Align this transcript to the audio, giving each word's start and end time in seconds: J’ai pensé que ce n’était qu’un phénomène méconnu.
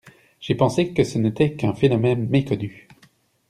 J’ai 0.39 0.55
pensé 0.55 0.93
que 0.95 1.03
ce 1.03 1.19
n’était 1.19 1.53
qu’un 1.55 1.75
phénomène 1.75 2.27
méconnu. 2.27 2.87